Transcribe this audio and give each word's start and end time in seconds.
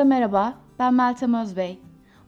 Herkese 0.00 0.16
merhaba, 0.16 0.54
ben 0.78 0.94
Meltem 0.94 1.34
Özbey. 1.34 1.80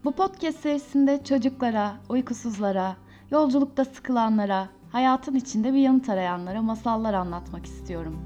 Bu 0.05 0.13
podcast 0.13 0.59
serisinde 0.59 1.25
çocuklara, 1.25 1.93
uykusuzlara, 2.09 2.97
yolculukta 3.31 3.85
sıkılanlara, 3.85 4.69
hayatın 4.91 5.35
içinde 5.35 5.73
bir 5.73 5.79
yanıt 5.79 6.09
arayanlara 6.09 6.63
masallar 6.63 7.15
anlatmak 7.15 7.67
istiyorum. 7.67 8.19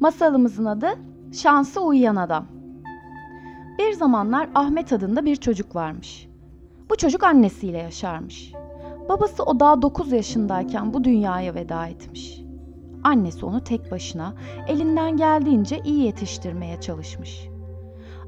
Masalımızın 0.00 0.64
adı 0.64 0.88
Şansı 1.32 1.80
Uyuyan 1.80 2.16
Adam. 2.16 2.46
Bir 3.78 3.92
zamanlar 3.92 4.48
Ahmet 4.54 4.92
adında 4.92 5.24
bir 5.24 5.36
çocuk 5.36 5.76
varmış. 5.76 6.28
Bu 6.90 6.96
çocuk 6.96 7.22
annesiyle 7.22 7.78
yaşarmış. 7.78 8.63
Babası 9.08 9.42
o 9.42 9.60
daha 9.60 9.82
9 9.82 10.12
yaşındayken 10.12 10.94
bu 10.94 11.04
dünyaya 11.04 11.54
veda 11.54 11.86
etmiş. 11.86 12.44
Annesi 13.02 13.46
onu 13.46 13.64
tek 13.64 13.90
başına 13.90 14.34
elinden 14.68 15.16
geldiğince 15.16 15.80
iyi 15.84 16.04
yetiştirmeye 16.04 16.80
çalışmış. 16.80 17.48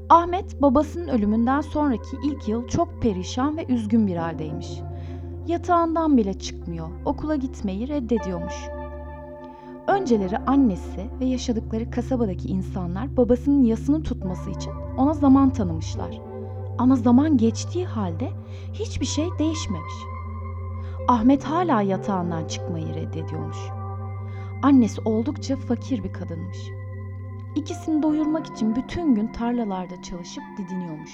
Ahmet 0.09 0.61
babasının 0.61 1.07
ölümünden 1.07 1.61
sonraki 1.61 2.17
ilk 2.23 2.47
yıl 2.47 2.67
çok 2.67 3.01
perişan 3.01 3.57
ve 3.57 3.65
üzgün 3.65 4.07
bir 4.07 4.15
haldeymiş. 4.15 4.81
Yatağından 5.47 6.17
bile 6.17 6.33
çıkmıyor, 6.33 6.87
okula 7.05 7.35
gitmeyi 7.35 7.87
reddediyormuş. 7.87 8.55
Önceleri 9.87 10.37
annesi 10.37 11.09
ve 11.19 11.25
yaşadıkları 11.25 11.91
kasabadaki 11.91 12.47
insanlar 12.47 13.17
babasının 13.17 13.63
yasını 13.63 14.03
tutması 14.03 14.49
için 14.49 14.71
ona 14.97 15.13
zaman 15.13 15.49
tanımışlar. 15.49 16.21
Ama 16.77 16.95
zaman 16.95 17.37
geçtiği 17.37 17.85
halde 17.85 18.29
hiçbir 18.73 19.05
şey 19.05 19.25
değişmemiş. 19.39 19.93
Ahmet 21.07 21.43
hala 21.43 21.81
yatağından 21.81 22.47
çıkmayı 22.47 22.95
reddediyormuş. 22.95 23.57
Annesi 24.63 25.01
oldukça 25.01 25.55
fakir 25.55 26.03
bir 26.03 26.13
kadınmış. 26.13 26.57
İkisini 27.55 28.03
doyurmak 28.03 28.47
için 28.47 28.75
bütün 28.75 29.15
gün 29.15 29.27
tarlalarda 29.27 30.01
çalışıp 30.01 30.43
didiniyormuş. 30.57 31.11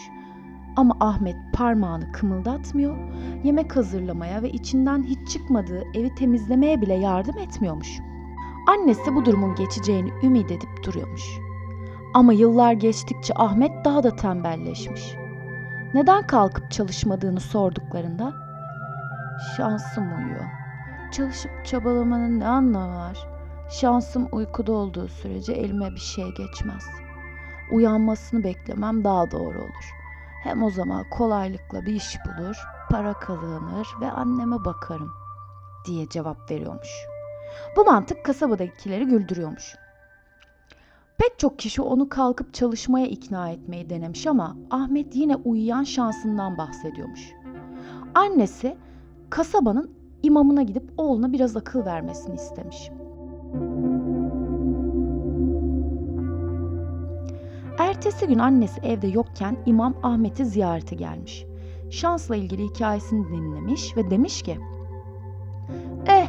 Ama 0.75 0.97
Ahmet 0.99 1.35
parmağını 1.53 2.11
kımıldatmıyor, 2.11 2.97
yemek 3.43 3.75
hazırlamaya 3.75 4.41
ve 4.41 4.49
içinden 4.49 5.03
hiç 5.03 5.27
çıkmadığı 5.29 5.83
evi 5.93 6.15
temizlemeye 6.15 6.81
bile 6.81 6.93
yardım 6.93 7.37
etmiyormuş. 7.37 7.99
Annesi 8.69 9.15
bu 9.15 9.25
durumun 9.25 9.55
geçeceğini 9.55 10.09
ümit 10.23 10.51
edip 10.51 10.83
duruyormuş. 10.85 11.23
Ama 12.13 12.33
yıllar 12.33 12.73
geçtikçe 12.73 13.33
Ahmet 13.35 13.85
daha 13.85 14.03
da 14.03 14.15
tembelleşmiş. 14.15 15.15
Neden 15.93 16.27
kalkıp 16.27 16.71
çalışmadığını 16.71 17.39
sorduklarında 17.39 18.42
şansım 19.57 20.17
uyuyor. 20.17 20.45
Çalışıp 21.11 21.65
çabalamanın 21.65 22.39
ne 22.39 22.47
anlamı 22.47 22.95
var? 22.95 23.27
Şansım 23.69 24.27
uykuda 24.31 24.71
olduğu 24.71 25.07
sürece 25.07 25.53
elime 25.53 25.91
bir 25.91 25.99
şey 25.99 26.33
geçmez. 26.33 26.83
Uyanmasını 27.71 28.43
beklemem 28.43 29.03
daha 29.03 29.31
doğru 29.31 29.59
olur. 29.59 29.93
Hem 30.43 30.63
o 30.63 30.69
zaman 30.69 31.09
kolaylıkla 31.09 31.85
bir 31.85 31.93
iş 31.93 32.17
bulur, 32.25 32.57
para 32.91 33.13
kazanır 33.13 33.87
ve 34.01 34.11
anneme 34.11 34.65
bakarım 34.65 35.11
diye 35.85 36.09
cevap 36.09 36.51
veriyormuş. 36.51 36.89
Bu 37.77 37.85
mantık 37.85 38.25
kasabadakileri 38.25 39.05
güldürüyormuş. 39.05 39.75
Pek 41.17 41.39
çok 41.39 41.59
kişi 41.59 41.81
onu 41.81 42.09
kalkıp 42.09 42.53
çalışmaya 42.53 43.07
ikna 43.07 43.49
etmeyi 43.49 43.89
denemiş 43.89 44.27
ama 44.27 44.57
Ahmet 44.71 45.15
yine 45.15 45.35
uyuyan 45.35 45.83
şansından 45.83 46.57
bahsediyormuş. 46.57 47.31
Annesi 48.15 48.77
kasabanın 49.33 49.91
imamına 50.23 50.61
gidip 50.61 50.83
oğluna 50.97 51.33
biraz 51.33 51.57
akıl 51.57 51.85
vermesini 51.85 52.35
istemiş. 52.35 52.91
Ertesi 57.79 58.27
gün 58.27 58.39
annesi 58.39 58.81
evde 58.81 59.07
yokken 59.07 59.57
imam 59.65 59.93
Ahmet'i 60.03 60.45
ziyarete 60.45 60.95
gelmiş. 60.95 61.45
Şansla 61.89 62.35
ilgili 62.35 62.63
hikayesini 62.63 63.27
dinlemiş 63.27 63.97
ve 63.97 64.09
demiş 64.09 64.41
ki 64.41 64.59
Eh 66.07 66.27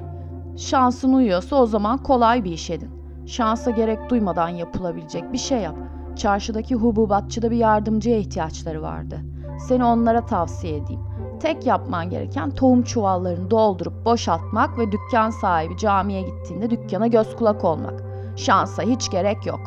şansın 0.56 1.12
uyuyorsa 1.12 1.56
o 1.56 1.66
zaman 1.66 2.02
kolay 2.02 2.44
bir 2.44 2.52
iş 2.52 2.70
edin. 2.70 2.90
Şansa 3.26 3.70
gerek 3.70 4.10
duymadan 4.10 4.48
yapılabilecek 4.48 5.32
bir 5.32 5.38
şey 5.38 5.60
yap. 5.60 5.76
Çarşıdaki 6.16 6.74
hububatçıda 6.74 7.50
bir 7.50 7.56
yardımcıya 7.56 8.18
ihtiyaçları 8.18 8.82
vardı. 8.82 9.20
Seni 9.68 9.84
onlara 9.84 10.26
tavsiye 10.26 10.76
edeyim. 10.76 11.13
Tek 11.44 11.66
yapman 11.66 12.10
gereken 12.10 12.50
tohum 12.50 12.82
çuvallarını 12.82 13.50
doldurup 13.50 14.04
boşaltmak 14.04 14.78
ve 14.78 14.92
dükkan 14.92 15.30
sahibi 15.30 15.76
camiye 15.76 16.22
gittiğinde 16.22 16.70
dükkana 16.70 17.06
göz 17.06 17.36
kulak 17.36 17.64
olmak. 17.64 18.02
Şansa 18.36 18.82
hiç 18.82 19.10
gerek 19.10 19.46
yok. 19.46 19.60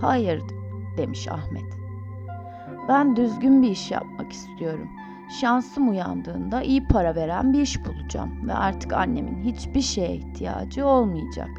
Hayır 0.00 0.42
demiş 0.96 1.28
Ahmet. 1.28 1.78
Ben 2.88 3.16
düzgün 3.16 3.62
bir 3.62 3.70
iş 3.70 3.90
yapmak 3.90 4.32
istiyorum. 4.32 4.88
Şansım 5.40 5.90
uyandığında 5.90 6.62
iyi 6.62 6.86
para 6.88 7.14
veren 7.14 7.52
bir 7.52 7.60
iş 7.60 7.84
bulacağım 7.84 8.48
ve 8.48 8.54
artık 8.54 8.92
annemin 8.92 9.42
hiçbir 9.42 9.82
şeye 9.82 10.14
ihtiyacı 10.14 10.86
olmayacak. 10.86 11.50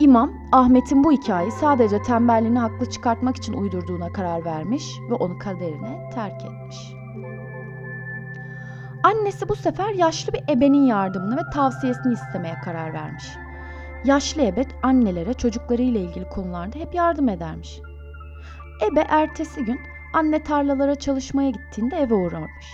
İmam, 0.00 0.32
Ahmet'in 0.52 1.04
bu 1.04 1.12
hikayeyi 1.12 1.52
sadece 1.52 2.02
tembelliğini 2.02 2.58
haklı 2.58 2.90
çıkartmak 2.90 3.36
için 3.36 3.52
uydurduğuna 3.52 4.12
karar 4.12 4.44
vermiş 4.44 5.00
ve 5.10 5.14
onu 5.14 5.38
kaderine 5.38 6.10
terk 6.14 6.44
etmiş. 6.44 7.03
Annesi 9.04 9.48
bu 9.48 9.56
sefer 9.56 9.90
yaşlı 9.90 10.32
bir 10.32 10.42
ebenin 10.48 10.86
yardımını 10.86 11.36
ve 11.36 11.50
tavsiyesini 11.54 12.12
istemeye 12.12 12.54
karar 12.64 12.92
vermiş. 12.92 13.24
Yaşlı 14.04 14.42
ebe 14.42 14.64
annelere 14.82 15.34
çocuklarıyla 15.34 16.00
ilgili 16.00 16.28
konularda 16.28 16.78
hep 16.78 16.94
yardım 16.94 17.28
edermiş. 17.28 17.80
Ebe 18.82 19.00
ertesi 19.08 19.64
gün 19.64 19.80
anne 20.14 20.42
tarlalara 20.42 20.94
çalışmaya 20.94 21.50
gittiğinde 21.50 21.96
eve 21.96 22.14
uğramış. 22.14 22.66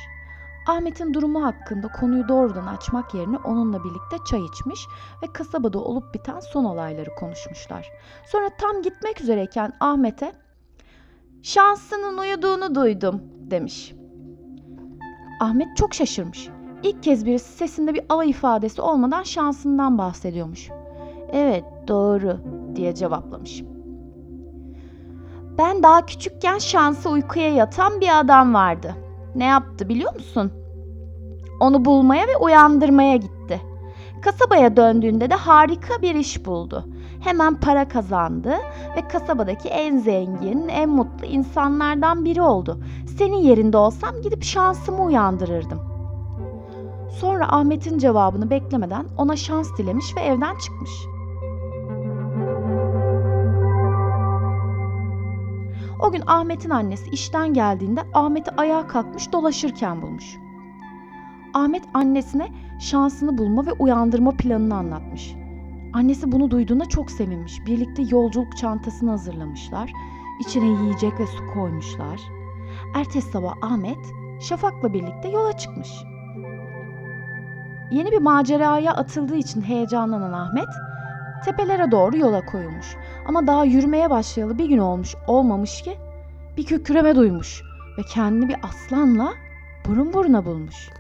Ahmet'in 0.69 1.15
durumu 1.15 1.45
hakkında 1.45 1.89
konuyu 1.89 2.29
doğrudan 2.29 2.67
açmak 2.67 3.15
yerine 3.15 3.37
onunla 3.37 3.85
birlikte 3.85 4.17
çay 4.31 4.45
içmiş 4.45 4.81
ve 5.23 5.33
kasabada 5.33 5.79
olup 5.79 6.15
biten 6.15 6.41
son 6.41 6.65
olayları 6.65 7.15
konuşmuşlar. 7.15 7.91
Sonra 8.27 8.51
tam 8.59 8.83
gitmek 8.83 9.21
üzereyken 9.21 9.73
Ahmet'e 9.81 10.33
"Şansının 11.43 12.19
uyuduğunu 12.19 12.75
duydum." 12.75 13.23
demiş. 13.51 14.00
Ahmet 15.41 15.77
çok 15.77 15.95
şaşırmış. 15.95 16.49
İlk 16.83 17.03
kez 17.03 17.27
birisi 17.27 17.53
sesinde 17.53 17.95
bir 17.95 18.03
alay 18.09 18.31
ifadesi 18.31 18.83
olmadan 18.83 19.23
şansından 19.23 19.99
bahsediyormuş. 19.99 20.71
"Evet, 21.33 21.65
doğru." 21.89 22.37
diye 22.77 22.95
cevaplamış. 22.95 23.63
Ben 25.59 25.83
daha 25.83 26.07
küçükken 26.07 26.59
şansı 26.59 27.11
uykuya 27.11 27.55
yatan 27.55 28.01
bir 28.01 28.21
adam 28.21 28.55
vardı. 28.55 28.95
Ne 29.35 29.45
yaptı 29.45 29.89
biliyor 29.89 30.15
musun? 30.15 30.53
Onu 31.61 31.85
bulmaya 31.85 32.27
ve 32.27 32.37
uyandırmaya 32.37 33.17
gitti. 33.17 33.61
Kasabaya 34.23 34.77
döndüğünde 34.77 35.31
de 35.31 35.35
harika 35.35 36.03
bir 36.03 36.15
iş 36.15 36.47
buldu. 36.47 36.85
Hemen 37.21 37.55
para 37.55 37.89
kazandı 37.89 38.55
ve 38.97 39.09
kasabadaki 39.09 39.69
en 39.69 39.99
zengin, 39.99 40.69
en 40.69 40.89
mutlu 40.89 41.27
insanlardan 41.27 42.25
biri 42.25 42.43
oldu. 42.43 42.81
Senin 43.19 43.37
yerinde 43.37 43.77
olsam 43.77 44.23
gidip 44.23 44.43
şansımı 44.43 45.05
uyandırırdım. 45.05 45.81
Sonra 47.21 47.53
Ahmet'in 47.53 47.99
cevabını 47.99 48.51
beklemeden 48.51 49.07
ona 49.17 49.37
şans 49.37 49.79
dilemiş 49.79 50.17
ve 50.17 50.21
evden 50.21 50.55
çıkmış. 50.59 50.91
O 56.03 56.13
gün 56.13 56.23
Ahmet'in 56.27 56.71
annesi 56.71 57.11
işten 57.11 57.55
geldiğinde 57.55 58.03
Ahmet'i 58.15 58.51
ayağa 58.51 58.87
kalkmış 58.87 59.33
dolaşırken 59.33 60.03
bulmuş. 60.03 60.39
Ahmet 61.55 61.83
annesine 61.95 62.49
şansını 62.81 63.39
bulma 63.39 63.67
ve 63.67 63.73
uyandırma 63.73 64.31
planını 64.31 64.77
anlatmış. 64.77 65.40
Annesi 65.93 66.33
bunu 66.33 66.51
duyduğunda 66.51 66.85
çok 66.85 67.11
sevinmiş. 67.11 67.67
Birlikte 67.67 68.03
yolculuk 68.11 68.57
çantasını 68.57 69.11
hazırlamışlar. 69.11 69.93
İçine 70.41 70.67
yiyecek 70.67 71.21
ve 71.21 71.27
su 71.27 71.47
koymuşlar. 71.55 72.21
Ertesi 72.95 73.31
sabah 73.31 73.55
Ahmet 73.63 73.99
Şafak'la 74.41 74.93
birlikte 74.93 75.29
yola 75.29 75.53
çıkmış. 75.57 75.89
Yeni 77.91 78.13
bir 78.13 78.19
maceraya 78.19 78.95
atıldığı 78.95 79.37
için 79.37 79.63
heyecanlanan 79.63 80.33
Ahmet 80.33 80.69
tepelere 81.45 81.91
doğru 81.91 82.17
yola 82.17 82.45
koyulmuş. 82.47 82.97
Ama 83.27 83.47
daha 83.47 83.65
yürümeye 83.65 84.11
başlayalı 84.11 84.59
bir 84.59 84.69
gün 84.69 84.79
olmuş 84.79 85.15
olmamış 85.27 85.83
ki 85.83 85.99
bir 86.57 86.65
kükreme 86.67 87.17
duymuş 87.17 87.63
ve 87.99 88.03
kendini 88.03 88.49
bir 88.49 88.57
aslanla 88.63 89.33
burun 89.89 90.13
buruna 90.13 90.45
bulmuş. 90.45 90.91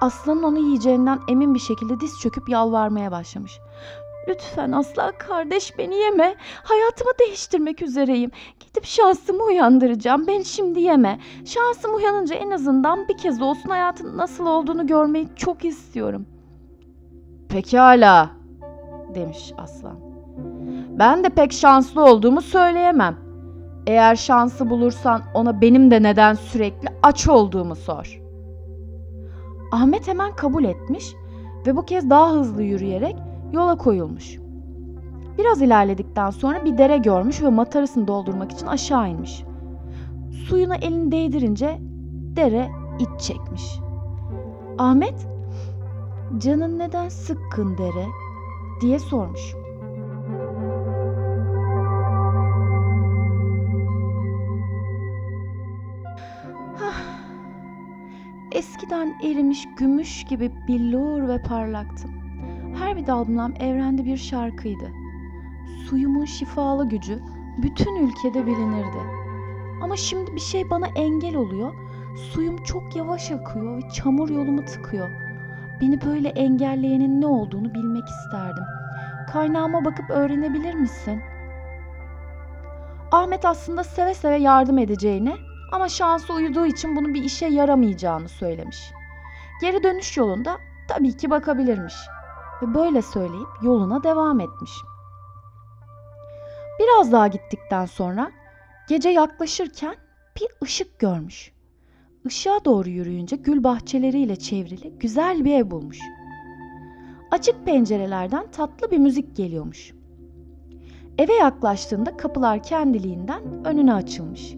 Aslanın 0.00 0.42
onu 0.42 0.58
yiyeceğinden 0.58 1.18
emin 1.28 1.54
bir 1.54 1.58
şekilde 1.58 2.00
diz 2.00 2.20
çöküp 2.20 2.48
yalvarmaya 2.48 3.10
başlamış. 3.12 3.60
Lütfen 4.28 4.72
aslan 4.72 5.12
kardeş 5.18 5.78
beni 5.78 5.94
yeme. 5.94 6.34
Hayatımı 6.62 7.10
değiştirmek 7.20 7.82
üzereyim. 7.82 8.30
Gidip 8.60 8.84
şansımı 8.84 9.42
uyandıracağım. 9.42 10.26
Beni 10.26 10.44
şimdi 10.44 10.80
yeme. 10.80 11.18
Şansım 11.44 11.94
uyanınca 11.94 12.36
en 12.36 12.50
azından 12.50 13.08
bir 13.08 13.16
kez 13.16 13.42
olsun 13.42 13.68
hayatın 13.68 14.16
nasıl 14.16 14.46
olduğunu 14.46 14.86
görmeyi 14.86 15.28
çok 15.36 15.64
istiyorum. 15.64 16.26
Pekala 17.48 18.30
demiş 19.14 19.52
aslan. 19.58 19.96
Ben 20.98 21.24
de 21.24 21.28
pek 21.28 21.52
şanslı 21.52 22.04
olduğumu 22.04 22.42
söyleyemem. 22.42 23.16
Eğer 23.86 24.16
şansı 24.16 24.70
bulursan 24.70 25.22
ona 25.34 25.60
benim 25.60 25.90
de 25.90 26.02
neden 26.02 26.34
sürekli 26.34 26.88
aç 27.02 27.28
olduğumu 27.28 27.76
sor. 27.76 28.27
Ahmet 29.72 30.08
hemen 30.08 30.36
kabul 30.36 30.64
etmiş 30.64 31.14
ve 31.66 31.76
bu 31.76 31.84
kez 31.84 32.10
daha 32.10 32.32
hızlı 32.32 32.62
yürüyerek 32.62 33.16
yola 33.52 33.76
koyulmuş. 33.78 34.38
Biraz 35.38 35.62
ilerledikten 35.62 36.30
sonra 36.30 36.64
bir 36.64 36.78
dere 36.78 36.96
görmüş 36.96 37.42
ve 37.42 37.48
matarasını 37.48 38.08
doldurmak 38.08 38.52
için 38.52 38.66
aşağı 38.66 39.08
inmiş. 39.08 39.44
Suyuna 40.48 40.76
elini 40.76 41.12
değdirince 41.12 41.78
dere 42.36 42.70
iç 42.98 43.20
çekmiş. 43.20 43.78
Ahmet, 44.78 45.26
canın 46.38 46.78
neden 46.78 47.08
sıkkın 47.08 47.78
dere 47.78 48.06
diye 48.80 48.98
sormuş. 48.98 49.54
Eskiden 58.58 59.14
erimiş 59.22 59.68
gümüş 59.76 60.24
gibi 60.24 60.52
billur 60.68 61.28
ve 61.28 61.42
parlaktım. 61.42 62.10
Her 62.78 62.96
bir 62.96 63.06
dalmam 63.06 63.54
evrende 63.60 64.04
bir 64.04 64.16
şarkıydı. 64.16 64.90
Suyumun 65.88 66.24
şifalı 66.24 66.88
gücü 66.88 67.20
bütün 67.62 67.96
ülkede 67.96 68.46
bilinirdi. 68.46 68.98
Ama 69.82 69.96
şimdi 69.96 70.34
bir 70.34 70.40
şey 70.40 70.70
bana 70.70 70.86
engel 70.86 71.36
oluyor. 71.36 71.74
Suyum 72.16 72.56
çok 72.64 72.96
yavaş 72.96 73.30
akıyor 73.30 73.76
ve 73.76 73.90
çamur 73.90 74.28
yolumu 74.28 74.64
tıkıyor. 74.64 75.10
Beni 75.80 76.00
böyle 76.04 76.28
engelleyenin 76.28 77.20
ne 77.20 77.26
olduğunu 77.26 77.74
bilmek 77.74 78.08
isterdim. 78.08 78.64
Kaynağıma 79.32 79.84
bakıp 79.84 80.10
öğrenebilir 80.10 80.74
misin? 80.74 81.20
Ahmet 83.12 83.44
aslında 83.44 83.84
seve 83.84 84.14
seve 84.14 84.36
yardım 84.36 84.78
edeceğini 84.78 85.47
ama 85.72 85.88
şansı 85.88 86.34
uyuduğu 86.34 86.66
için 86.66 86.96
bunun 86.96 87.14
bir 87.14 87.24
işe 87.24 87.46
yaramayacağını 87.46 88.28
söylemiş. 88.28 88.92
Geri 89.60 89.82
dönüş 89.82 90.16
yolunda 90.16 90.56
tabii 90.88 91.16
ki 91.16 91.30
bakabilirmiş 91.30 91.94
ve 92.62 92.74
böyle 92.74 93.02
söyleyip 93.02 93.48
yoluna 93.62 94.02
devam 94.02 94.40
etmiş. 94.40 94.72
Biraz 96.80 97.12
daha 97.12 97.26
gittikten 97.26 97.86
sonra 97.86 98.30
gece 98.88 99.08
yaklaşırken 99.08 99.96
bir 100.40 100.48
ışık 100.64 100.98
görmüş. 100.98 101.52
Işığa 102.24 102.64
doğru 102.64 102.88
yürüyünce 102.88 103.36
gül 103.36 103.64
bahçeleriyle 103.64 104.36
çevrili 104.36 104.98
güzel 104.98 105.44
bir 105.44 105.54
ev 105.54 105.70
bulmuş. 105.70 105.98
Açık 107.30 107.64
pencerelerden 107.64 108.50
tatlı 108.50 108.90
bir 108.90 108.98
müzik 108.98 109.36
geliyormuş. 109.36 109.92
Eve 111.18 111.32
yaklaştığında 111.32 112.16
kapılar 112.16 112.62
kendiliğinden 112.62 113.64
önüne 113.64 113.94
açılmış. 113.94 114.57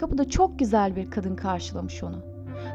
Kapıda 0.00 0.28
çok 0.28 0.58
güzel 0.58 0.96
bir 0.96 1.10
kadın 1.10 1.36
karşılamış 1.36 2.02
onu. 2.02 2.16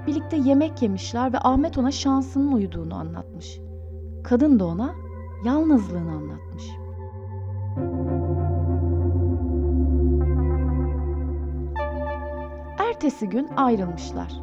Birlikte 0.08 0.38
yemek 0.38 0.82
yemişler 0.82 1.34
ve 1.34 1.38
Ahmet 1.40 1.78
ona 1.78 1.92
şansının 1.92 2.52
uyuduğunu 2.52 2.96
anlatmış. 2.96 3.60
Kadın 4.24 4.60
da 4.60 4.66
ona 4.66 4.96
yalnızlığını 5.46 6.12
anlatmış. 6.12 6.64
Ertesi 12.80 13.30
gün 13.30 13.48
ayrılmışlar. 13.58 14.34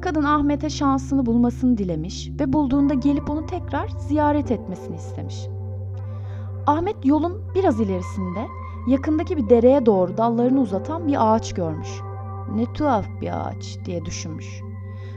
Kadın 0.00 0.24
Ahmet'e 0.24 0.70
şansını 0.70 1.26
bulmasını 1.26 1.78
dilemiş 1.78 2.30
ve 2.40 2.52
bulduğunda 2.52 2.94
gelip 2.94 3.30
onu 3.30 3.46
tekrar 3.46 3.88
ziyaret 3.88 4.50
etmesini 4.50 4.96
istemiş. 4.96 5.46
Ahmet 6.66 7.06
yolun 7.06 7.42
biraz 7.54 7.80
ilerisinde 7.80 8.46
yakındaki 8.86 9.36
bir 9.36 9.48
dereye 9.48 9.86
doğru 9.86 10.16
dallarını 10.16 10.60
uzatan 10.60 11.06
bir 11.06 11.34
ağaç 11.34 11.54
görmüş. 11.54 11.88
Ne 12.54 12.72
tuhaf 12.72 13.06
bir 13.20 13.46
ağaç 13.46 13.78
diye 13.84 14.04
düşünmüş. 14.04 14.60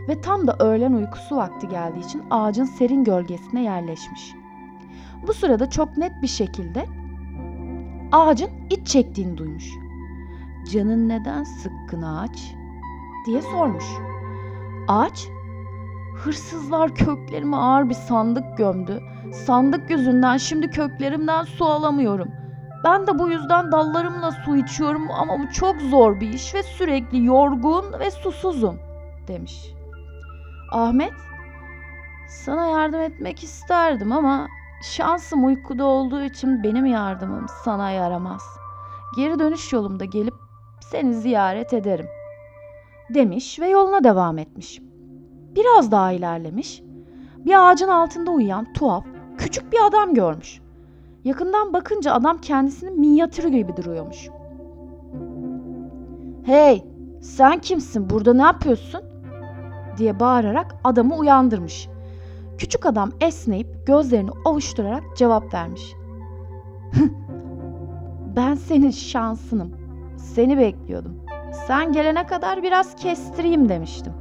Ve 0.10 0.22
tam 0.22 0.48
da 0.48 0.56
öğlen 0.60 0.94
uykusu 0.94 1.36
vakti 1.36 1.68
geldiği 1.68 2.00
için 2.00 2.24
ağacın 2.30 2.66
serin 2.66 3.04
gölgesine 3.04 3.64
yerleşmiş. 3.64 4.34
Bu 5.28 5.34
sırada 5.34 5.70
çok 5.70 5.98
net 5.98 6.12
bir 6.22 6.28
şekilde 6.28 6.86
ağacın 8.12 8.50
iç 8.70 8.88
çektiğini 8.88 9.38
duymuş. 9.38 9.72
Canın 10.72 11.10
neden 11.10 11.44
sıkkın 11.44 12.02
ağaç? 12.02 12.56
diye 13.26 13.42
sormuş. 13.42 13.86
Ağaç, 14.88 15.28
hırsızlar 16.16 16.96
köklerime 16.96 17.58
ağır 17.58 17.90
bir 17.90 17.94
sandık 17.94 18.58
gömdü. 18.58 19.02
Sandık 19.34 19.90
yüzünden 19.90 20.38
şimdi 20.38 20.70
köklerimden 20.70 21.44
su 21.44 21.66
alamıyorum. 21.66 22.28
Ben 22.84 23.08
de 23.08 23.20
bu 23.20 23.30
yüzden 23.30 23.72
dallarımla 23.72 24.32
su 24.32 24.56
içiyorum 24.56 25.12
ama 25.12 25.40
bu 25.40 25.52
çok 25.52 25.82
zor 25.82 26.20
bir 26.20 26.34
iş 26.34 26.56
ve 26.56 26.64
sürekli 26.64 27.26
yorgun 27.26 28.00
ve 28.00 28.12
susuzum 28.12 28.80
demiş. 29.28 29.74
Ahmet, 30.72 31.14
sana 32.28 32.66
yardım 32.66 33.02
etmek 33.02 33.44
isterdim 33.44 34.12
ama 34.12 34.48
şansım 34.84 35.46
uykuda 35.46 35.86
olduğu 35.86 36.24
için 36.24 36.64
benim 36.64 36.86
yardımım 36.86 37.46
sana 37.64 37.92
yaramaz. 37.92 38.44
Geri 39.16 39.40
dönüş 39.40 39.74
yolumda 39.74 40.06
gelip 40.06 40.34
seni 40.80 41.14
ziyaret 41.14 41.74
ederim 41.74 42.08
demiş 43.10 43.60
ve 43.60 43.68
yoluna 43.68 44.04
devam 44.04 44.38
etmiş. 44.38 44.80
Biraz 45.56 45.92
daha 45.92 46.12
ilerlemiş. 46.12 46.82
Bir 47.38 47.70
ağacın 47.70 47.88
altında 47.88 48.32
uyuyan 48.32 48.74
tuhaf, 48.74 49.06
küçük 49.38 49.72
bir 49.72 49.88
adam 49.88 50.14
görmüş. 50.14 50.62
Yakından 51.24 51.74
bakınca 51.74 52.14
adam 52.14 52.38
kendisinin 52.42 53.00
minyatürü 53.00 53.50
gibi 53.50 53.78
duruyormuş. 53.78 54.30
Hey, 56.44 56.84
sen 57.22 57.60
kimsin? 57.60 58.10
Burada 58.10 58.34
ne 58.34 58.42
yapıyorsun? 58.42 59.02
diye 59.98 60.20
bağırarak 60.20 60.76
adamı 60.84 61.16
uyandırmış. 61.16 61.90
Küçük 62.58 62.86
adam 62.86 63.12
esneyip 63.22 63.88
gözlerini 63.88 64.30
ovuşturarak 64.46 65.04
cevap 65.18 65.54
vermiş. 65.54 65.94
ben 68.36 68.56
senin 68.56 68.92
şansınım. 68.92 69.72
Seni 70.18 70.58
bekliyordum. 70.58 71.16
Sen 71.68 71.92
gelene 71.92 72.26
kadar 72.26 72.64
biraz 72.64 72.96
kestireyim 72.96 73.70
demiştim. 73.70 74.14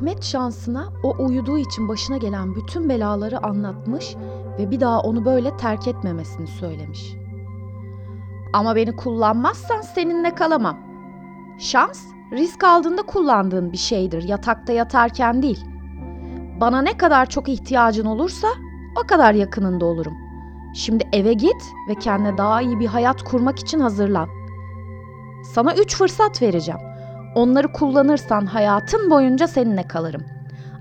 Ahmet 0.00 0.24
şansına 0.24 0.88
o 1.02 1.14
uyuduğu 1.18 1.58
için 1.58 1.88
başına 1.88 2.16
gelen 2.16 2.54
bütün 2.54 2.88
belaları 2.88 3.46
anlatmış 3.46 4.16
ve 4.58 4.70
bir 4.70 4.80
daha 4.80 5.00
onu 5.00 5.24
böyle 5.24 5.56
terk 5.56 5.88
etmemesini 5.88 6.46
söylemiş. 6.46 7.16
Ama 8.52 8.76
beni 8.76 8.96
kullanmazsan 8.96 9.80
seninle 9.80 10.34
kalamam. 10.34 10.78
Şans, 11.58 12.04
risk 12.32 12.64
aldığında 12.64 13.02
kullandığın 13.02 13.72
bir 13.72 13.76
şeydir, 13.76 14.22
yatakta 14.22 14.72
yatarken 14.72 15.42
değil. 15.42 15.64
Bana 16.60 16.82
ne 16.82 16.96
kadar 16.96 17.26
çok 17.26 17.48
ihtiyacın 17.48 18.06
olursa 18.06 18.48
o 19.04 19.06
kadar 19.06 19.34
yakınında 19.34 19.84
olurum. 19.86 20.14
Şimdi 20.74 21.08
eve 21.12 21.32
git 21.32 21.62
ve 21.88 21.94
kendine 21.94 22.38
daha 22.38 22.62
iyi 22.62 22.80
bir 22.80 22.86
hayat 22.86 23.22
kurmak 23.22 23.58
için 23.58 23.80
hazırlan. 23.80 24.28
Sana 25.44 25.74
üç 25.74 25.96
fırsat 25.96 26.42
vereceğim. 26.42 26.89
Onları 27.34 27.72
kullanırsan 27.72 28.46
hayatın 28.46 29.10
boyunca 29.10 29.48
seninle 29.48 29.88
kalırım. 29.88 30.24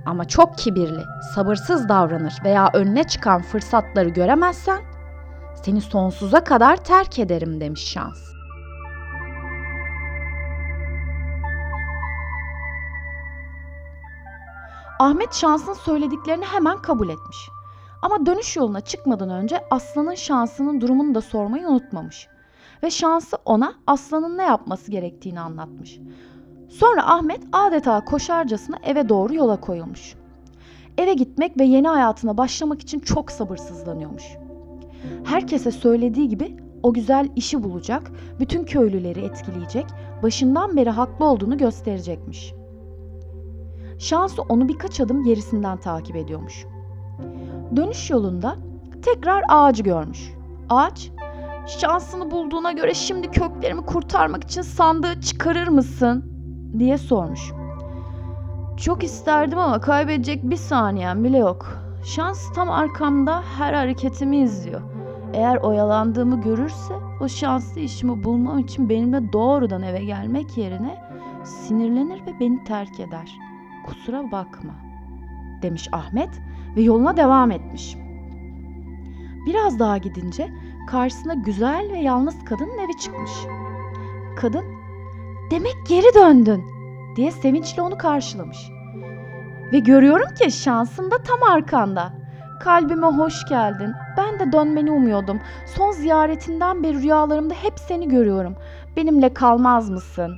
Ama 0.05 0.25
çok 0.25 0.57
kibirli, 0.57 1.03
sabırsız 1.35 1.89
davranır 1.89 2.33
veya 2.43 2.69
önüne 2.73 3.03
çıkan 3.03 3.41
fırsatları 3.41 4.09
göremezsen 4.09 4.79
seni 5.63 5.81
sonsuza 5.81 6.43
kadar 6.43 6.77
terk 6.77 7.19
ederim 7.19 7.61
demiş 7.61 7.87
şans. 7.87 8.29
Ahmet 14.99 15.33
şansın 15.33 15.73
söylediklerini 15.73 16.45
hemen 16.45 16.77
kabul 16.77 17.09
etmiş. 17.09 17.49
Ama 18.01 18.25
dönüş 18.25 18.57
yoluna 18.57 18.81
çıkmadan 18.81 19.29
önce 19.29 19.63
aslanın 19.71 20.15
şansının 20.15 20.81
durumunu 20.81 21.15
da 21.15 21.21
sormayı 21.21 21.67
unutmamış. 21.67 22.27
Ve 22.83 22.91
şansı 22.91 23.37
ona 23.45 23.73
aslanın 23.87 24.37
ne 24.37 24.43
yapması 24.43 24.91
gerektiğini 24.91 25.39
anlatmış. 25.39 25.99
Sonra 26.69 27.07
Ahmet 27.07 27.41
adeta 27.53 28.05
koşarcasına 28.05 28.77
eve 28.83 29.09
doğru 29.09 29.35
yola 29.35 29.61
koyulmuş. 29.61 30.15
Eve 30.97 31.13
gitmek 31.13 31.59
ve 31.59 31.63
yeni 31.63 31.87
hayatına 31.87 32.37
başlamak 32.37 32.81
için 32.81 32.99
çok 32.99 33.31
sabırsızlanıyormuş. 33.31 34.23
Herkese 35.23 35.71
söylediği 35.71 36.29
gibi 36.29 36.57
o 36.83 36.93
güzel 36.93 37.29
işi 37.35 37.63
bulacak, 37.63 38.11
bütün 38.39 38.63
köylüleri 38.63 39.19
etkileyecek, 39.19 39.85
başından 40.23 40.77
beri 40.77 40.89
haklı 40.89 41.25
olduğunu 41.25 41.57
gösterecekmiş. 41.57 42.53
Şansı 43.99 44.41
onu 44.41 44.67
birkaç 44.67 44.99
adım 44.99 45.23
gerisinden 45.23 45.77
takip 45.77 46.15
ediyormuş. 46.15 46.65
Dönüş 47.75 48.09
yolunda 48.09 48.55
tekrar 49.01 49.43
ağacı 49.49 49.83
görmüş. 49.83 50.33
Ağaç, 50.69 51.11
şansını 51.67 52.31
bulduğuna 52.31 52.71
göre 52.71 52.93
şimdi 52.93 53.31
köklerimi 53.31 53.85
kurtarmak 53.85 54.43
için 54.43 54.61
sandığı 54.61 55.21
çıkarır 55.21 55.67
mısın? 55.67 56.38
Diye 56.79 56.97
sormuş. 56.97 57.51
Çok 58.77 59.03
isterdim 59.03 59.59
ama 59.59 59.79
kaybedecek 59.79 60.43
bir 60.43 60.55
saniyem 60.55 61.23
bile 61.23 61.37
yok. 61.37 61.77
Şans 62.03 62.53
tam 62.53 62.69
arkamda 62.69 63.43
her 63.57 63.73
hareketimi 63.73 64.37
izliyor. 64.37 64.81
Eğer 65.33 65.57
oyalandığımı 65.57 66.41
görürse 66.41 66.93
o 67.21 67.27
şanslı 67.27 67.81
işimi 67.81 68.23
bulmam 68.23 68.59
için 68.59 68.89
benimle 68.89 69.33
doğrudan 69.33 69.81
eve 69.83 70.03
gelmek 70.03 70.57
yerine 70.57 70.97
sinirlenir 71.43 72.25
ve 72.25 72.39
beni 72.39 72.63
terk 72.63 72.99
eder. 72.99 73.37
Kusura 73.85 74.31
bakma 74.31 74.73
demiş 75.61 75.89
Ahmet 75.91 76.29
ve 76.75 76.81
yoluna 76.81 77.17
devam 77.17 77.51
etmiş. 77.51 77.97
Biraz 79.45 79.79
daha 79.79 79.97
gidince 79.97 80.49
karşısına 80.87 81.33
güzel 81.33 81.89
ve 81.91 81.97
yalnız 81.97 82.45
kadının 82.45 82.77
evi 82.77 82.97
çıkmış. 82.99 83.31
Kadın, 84.35 84.65
"Demek 85.51 85.75
geri 85.87 86.15
döndün." 86.15 86.79
diye 87.15 87.31
sevinçle 87.31 87.81
onu 87.81 87.97
karşılamış. 87.97 88.69
Ve 89.73 89.79
görüyorum 89.79 90.35
ki 90.35 90.51
şansın 90.51 91.11
da 91.11 91.17
tam 91.17 91.43
arkanda. 91.43 92.13
Kalbime 92.59 93.07
hoş 93.07 93.45
geldin. 93.45 93.93
Ben 94.17 94.39
de 94.39 94.51
dönmeni 94.51 94.91
umuyordum. 94.91 95.39
Son 95.75 95.91
ziyaretinden 95.91 96.83
beri 96.83 97.01
rüyalarımda 97.01 97.53
hep 97.53 97.79
seni 97.79 98.07
görüyorum. 98.07 98.55
Benimle 98.95 99.33
kalmaz 99.33 99.89
mısın? 99.89 100.37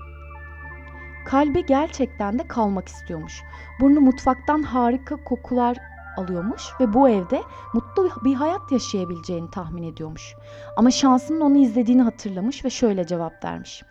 Kalbi 1.25 1.65
gerçekten 1.65 2.39
de 2.39 2.47
kalmak 2.47 2.87
istiyormuş. 2.87 3.43
Burnu 3.79 4.01
mutfaktan 4.01 4.63
harika 4.63 5.15
kokular 5.23 5.77
alıyormuş 6.17 6.63
ve 6.79 6.93
bu 6.93 7.09
evde 7.09 7.41
mutlu 7.73 8.09
bir 8.23 8.35
hayat 8.35 8.71
yaşayabileceğini 8.71 9.51
tahmin 9.51 9.83
ediyormuş. 9.83 10.35
Ama 10.77 10.91
şansının 10.91 11.41
onu 11.41 11.57
izlediğini 11.57 12.01
hatırlamış 12.01 12.65
ve 12.65 12.69
şöyle 12.69 13.07
cevap 13.07 13.45
vermiş. 13.45 13.83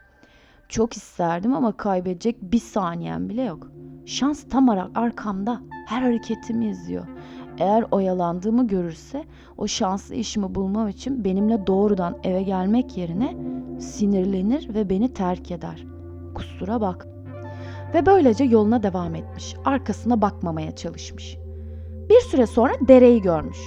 Çok 0.70 0.96
isterdim 0.96 1.54
ama 1.54 1.72
kaybedecek 1.76 2.42
bir 2.42 2.58
saniyem 2.58 3.28
bile 3.28 3.42
yok. 3.42 3.70
Şans 4.06 4.44
tam 4.50 4.68
ar- 4.68 4.90
arkamda. 4.94 5.60
Her 5.86 6.02
hareketimi 6.02 6.66
izliyor. 6.68 7.06
Eğer 7.58 7.84
oyalandığımı 7.90 8.66
görürse 8.66 9.24
o 9.58 9.66
şanslı 9.66 10.14
işimi 10.14 10.54
bulmam 10.54 10.88
için 10.88 11.24
benimle 11.24 11.66
doğrudan 11.66 12.16
eve 12.24 12.42
gelmek 12.42 12.96
yerine 12.96 13.36
sinirlenir 13.80 14.74
ve 14.74 14.90
beni 14.90 15.12
terk 15.14 15.50
eder. 15.50 15.84
Kusura 16.34 16.80
bak. 16.80 17.06
Ve 17.94 18.06
böylece 18.06 18.44
yoluna 18.44 18.82
devam 18.82 19.14
etmiş. 19.14 19.54
Arkasına 19.64 20.22
bakmamaya 20.22 20.76
çalışmış. 20.76 21.36
Bir 22.08 22.20
süre 22.20 22.46
sonra 22.46 22.72
dereyi 22.88 23.22
görmüş. 23.22 23.58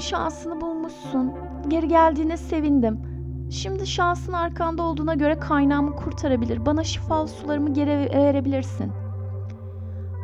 Şansını 0.00 0.60
bulmuşsun. 0.60 1.32
Geri 1.68 1.88
geldiğine 1.88 2.36
sevindim. 2.36 3.00
Şimdi 3.50 3.86
şansın 3.86 4.32
arkanda 4.32 4.82
olduğuna 4.82 5.14
göre 5.14 5.38
kaynağımı 5.38 5.96
kurtarabilir. 5.96 6.66
Bana 6.66 6.84
şifalı 6.84 7.28
sularımı 7.28 7.74
geri 7.74 7.88
verebilirsin. 7.88 8.92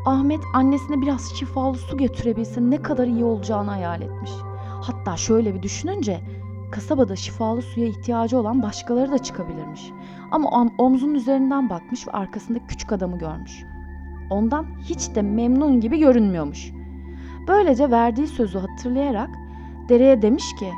Ahmet 0.07 0.41
annesine 0.55 1.01
biraz 1.01 1.33
şifalı 1.35 1.77
su 1.77 1.97
götürebilse 1.97 2.61
ne 2.71 2.83
kadar 2.83 3.07
iyi 3.07 3.25
olacağını 3.25 3.71
hayal 3.71 4.03
etmiş. 4.03 4.31
Hatta 4.83 5.17
şöyle 5.17 5.55
bir 5.55 5.63
düşününce 5.63 6.21
kasabada 6.73 7.17
şifalı 7.17 7.63
suya 7.63 7.87
ihtiyacı 7.87 8.39
olan 8.39 8.63
başkaları 8.63 9.13
da 9.13 9.19
çıkabilirmiş. 9.19 9.91
Ama 10.31 10.49
om- 10.49 10.75
omzunun 10.79 11.15
üzerinden 11.15 11.71
bakmış 11.71 12.09
ve 12.09 12.13
arkasında 12.13 12.59
küçük 12.67 12.93
adamı 12.93 13.19
görmüş. 13.19 13.65
Ondan 14.31 14.67
hiç 14.83 15.15
de 15.15 15.23
memnun 15.23 15.81
gibi 15.81 15.99
görünmüyormuş. 15.99 16.73
Böylece 17.49 17.91
verdiği 17.91 18.27
sözü 18.27 18.59
hatırlayarak 18.59 19.31
dereye 19.89 20.23
demiş 20.23 20.55
ki 20.59 20.73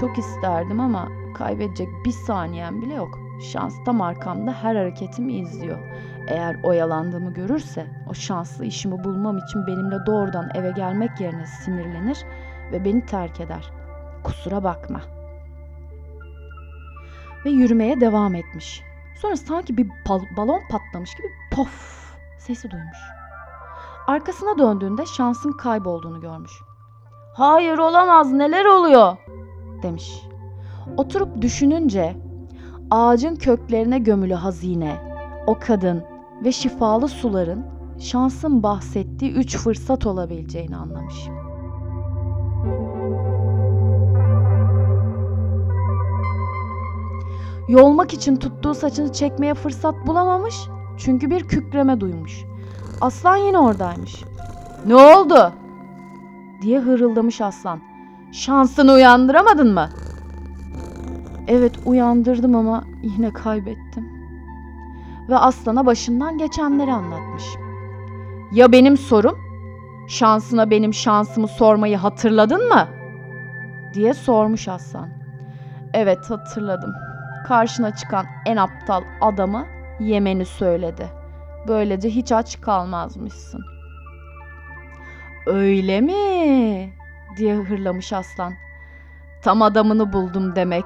çok 0.00 0.18
isterdim 0.18 0.80
ama 0.80 1.08
kaybedecek 1.34 1.88
bir 2.04 2.10
saniyem 2.10 2.82
bile 2.82 2.94
yok. 2.94 3.18
Şans 3.52 3.74
tam 3.84 4.00
arkamda 4.00 4.52
her 4.52 4.76
hareketimi 4.76 5.32
izliyor. 5.32 5.78
Eğer 6.28 6.56
oyalandığımı 6.62 7.34
görürse 7.34 7.86
o 8.10 8.14
şanslı 8.14 8.64
işimi 8.64 9.04
bulmam 9.04 9.38
için 9.38 9.66
benimle 9.66 9.96
doğrudan 10.06 10.50
eve 10.54 10.70
gelmek 10.70 11.20
yerine 11.20 11.46
sinirlenir 11.46 12.18
ve 12.72 12.84
beni 12.84 13.06
terk 13.06 13.40
eder. 13.40 13.70
Kusura 14.24 14.64
bakma. 14.64 15.00
Ve 17.44 17.50
yürümeye 17.50 18.00
devam 18.00 18.34
etmiş. 18.34 18.82
Sonra 19.16 19.36
sanki 19.36 19.76
bir 19.76 19.88
bal- 20.08 20.36
balon 20.36 20.60
patlamış 20.70 21.14
gibi 21.14 21.26
pof 21.52 21.96
sesi 22.38 22.70
duymuş. 22.70 22.98
Arkasına 24.06 24.58
döndüğünde 24.58 25.06
şansın 25.06 25.52
kaybolduğunu 25.52 26.20
görmüş. 26.20 26.52
Hayır 27.36 27.78
olamaz 27.78 28.32
neler 28.32 28.64
oluyor 28.64 29.16
demiş. 29.82 30.22
Oturup 30.96 31.42
düşününce 31.42 32.16
ağacın 32.90 33.36
köklerine 33.36 33.98
gömülü 33.98 34.34
hazine, 34.34 34.96
o 35.46 35.58
kadın 35.60 36.04
ve 36.44 36.52
şifalı 36.52 37.08
suların 37.08 37.66
şansın 37.98 38.62
bahsettiği 38.62 39.32
üç 39.32 39.56
fırsat 39.56 40.06
olabileceğini 40.06 40.76
anlamış. 40.76 41.28
Yolmak 47.68 48.12
için 48.14 48.36
tuttuğu 48.36 48.74
saçını 48.74 49.12
çekmeye 49.12 49.54
fırsat 49.54 50.06
bulamamış 50.06 50.56
çünkü 50.96 51.30
bir 51.30 51.48
kükreme 51.48 52.00
duymuş. 52.00 52.44
Aslan 53.00 53.36
yine 53.36 53.58
oradaymış. 53.58 54.24
Ne 54.86 54.96
oldu? 54.96 55.52
Diye 56.62 56.80
hırıldamış 56.80 57.40
aslan. 57.40 57.80
Şansını 58.32 58.92
uyandıramadın 58.92 59.74
mı? 59.74 59.88
Evet 61.48 61.74
uyandırdım 61.84 62.54
ama 62.54 62.84
yine 63.02 63.32
kaybettim. 63.32 64.08
Ve 65.28 65.36
aslana 65.36 65.86
başından 65.86 66.38
geçenleri 66.38 66.92
anlatmış. 66.92 67.44
Ya 68.52 68.72
benim 68.72 68.96
sorum? 68.96 69.38
Şansına 70.08 70.70
benim 70.70 70.94
şansımı 70.94 71.48
sormayı 71.48 71.96
hatırladın 71.96 72.68
mı? 72.68 72.88
diye 73.94 74.14
sormuş 74.14 74.68
aslan. 74.68 75.08
Evet 75.94 76.30
hatırladım. 76.30 76.92
Karşına 77.46 77.96
çıkan 77.96 78.26
en 78.46 78.56
aptal 78.56 79.02
adamı 79.20 79.66
yemeni 80.00 80.44
söyledi. 80.44 81.08
Böylece 81.68 82.10
hiç 82.10 82.32
aç 82.32 82.60
kalmazmışsın. 82.60 83.75
Öyle 85.46 86.00
mi? 86.00 86.92
diye 87.36 87.54
hırlamış 87.54 88.12
aslan. 88.12 88.52
Tam 89.42 89.62
adamını 89.62 90.12
buldum 90.12 90.56
demek. 90.56 90.84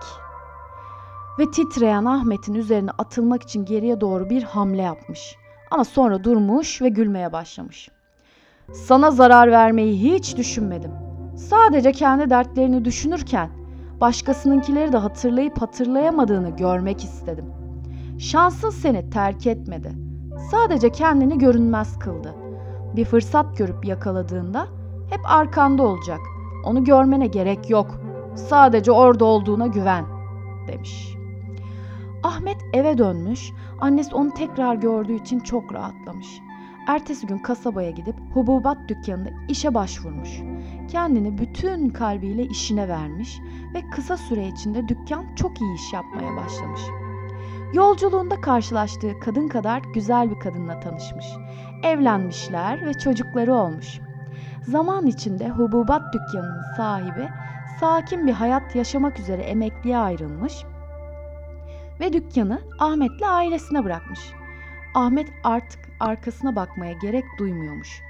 Ve 1.38 1.50
titreyen 1.50 2.04
Ahmet'in 2.04 2.54
üzerine 2.54 2.90
atılmak 2.98 3.42
için 3.42 3.64
geriye 3.64 4.00
doğru 4.00 4.30
bir 4.30 4.42
hamle 4.42 4.82
yapmış. 4.82 5.36
Ama 5.70 5.84
sonra 5.84 6.24
durmuş 6.24 6.82
ve 6.82 6.88
gülmeye 6.88 7.32
başlamış. 7.32 7.88
Sana 8.72 9.10
zarar 9.10 9.50
vermeyi 9.50 10.14
hiç 10.14 10.36
düşünmedim. 10.36 10.92
Sadece 11.36 11.92
kendi 11.92 12.30
dertlerini 12.30 12.84
düşünürken 12.84 13.50
başkasınınkileri 14.00 14.92
de 14.92 14.96
hatırlayıp 14.96 15.62
hatırlayamadığını 15.62 16.56
görmek 16.56 17.04
istedim. 17.04 17.44
Şansın 18.18 18.70
seni 18.70 19.10
terk 19.10 19.46
etmedi. 19.46 19.92
Sadece 20.50 20.92
kendini 20.92 21.38
görünmez 21.38 21.98
kıldı. 21.98 22.34
Bir 22.96 23.04
fırsat 23.04 23.56
görüp 23.56 23.84
yakaladığında 23.84 24.66
hep 25.10 25.20
arkanda 25.24 25.82
olacak. 25.82 26.20
Onu 26.64 26.84
görmene 26.84 27.26
gerek 27.26 27.70
yok. 27.70 28.00
Sadece 28.34 28.92
orada 28.92 29.24
olduğuna 29.24 29.66
güven." 29.66 30.20
demiş. 30.68 31.16
Ahmet 32.22 32.56
eve 32.72 32.98
dönmüş. 32.98 33.52
Annesi 33.80 34.14
onu 34.14 34.34
tekrar 34.34 34.74
gördüğü 34.74 35.14
için 35.14 35.40
çok 35.40 35.74
rahatlamış. 35.74 36.40
Ertesi 36.86 37.26
gün 37.26 37.38
kasabaya 37.38 37.90
gidip 37.90 38.14
hububat 38.34 38.78
dükkanında 38.88 39.30
işe 39.48 39.74
başvurmuş. 39.74 40.40
Kendini 40.88 41.38
bütün 41.38 41.88
kalbiyle 41.88 42.44
işine 42.44 42.88
vermiş 42.88 43.40
ve 43.74 43.82
kısa 43.90 44.16
süre 44.16 44.48
içinde 44.48 44.88
dükkan 44.88 45.24
çok 45.36 45.60
iyi 45.60 45.74
iş 45.74 45.92
yapmaya 45.92 46.36
başlamış. 46.36 46.80
Yolculuğunda 47.72 48.40
karşılaştığı 48.40 49.20
kadın 49.20 49.48
kadar 49.48 49.82
güzel 49.94 50.30
bir 50.30 50.40
kadınla 50.40 50.80
tanışmış. 50.80 51.26
Evlenmişler 51.82 52.86
ve 52.86 52.94
çocukları 52.94 53.54
olmuş. 53.54 54.00
Zaman 54.62 55.06
içinde 55.06 55.48
hububat 55.48 56.02
dükkanının 56.14 56.62
sahibi 56.76 57.28
sakin 57.80 58.26
bir 58.26 58.32
hayat 58.32 58.76
yaşamak 58.76 59.18
üzere 59.18 59.42
emekliye 59.42 59.98
ayrılmış 59.98 60.64
ve 62.00 62.12
dükkanı 62.12 62.60
Ahmet'le 62.78 63.22
ailesine 63.28 63.84
bırakmış. 63.84 64.20
Ahmet 64.94 65.28
artık 65.44 65.80
arkasına 66.00 66.56
bakmaya 66.56 66.92
gerek 66.92 67.24
duymuyormuş. 67.38 68.02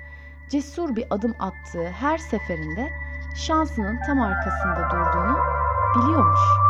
Cesur 0.48 0.96
bir 0.96 1.04
adım 1.10 1.34
attığı 1.38 1.88
her 1.88 2.18
seferinde 2.18 2.90
şansının 3.36 3.98
tam 4.06 4.20
arkasında 4.20 4.88
durduğunu 4.90 5.38
biliyormuş. 5.96 6.69